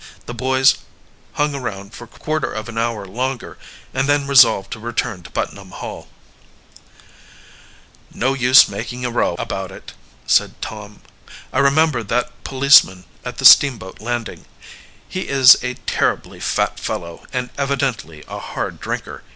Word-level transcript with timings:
The 0.25 0.33
boys 0.33 0.77
hung 1.33 1.53
around 1.53 1.93
for 1.93 2.07
quarter 2.07 2.51
of 2.51 2.67
an 2.67 2.75
hour 2.75 3.05
longer, 3.05 3.59
and 3.93 4.09
then 4.09 4.25
resolved 4.25 4.71
to 4.71 4.79
return 4.79 5.21
to 5.21 5.29
Putnam 5.29 5.69
Hall. 5.69 6.07
"No 8.11 8.33
use 8.33 8.63
of 8.63 8.71
making 8.71 9.05
a 9.05 9.11
row 9.11 9.35
about 9.37 9.71
it," 9.71 9.93
said 10.25 10.59
Tom. 10.59 11.01
"I 11.53 11.59
remember 11.59 12.01
that 12.01 12.43
policeman 12.43 13.03
at 13.23 13.37
the 13.37 13.45
steamboat 13.45 14.01
landing. 14.01 14.45
He 15.07 15.27
is 15.29 15.55
a 15.61 15.75
terribly 15.75 16.39
fat 16.39 16.79
fellow 16.79 17.27
and 17.31 17.51
evidently 17.55 18.23
a 18.27 18.39
hard 18.39 18.79
drinker. 18.79 19.21